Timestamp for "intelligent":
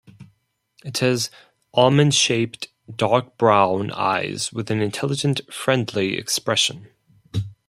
4.81-5.41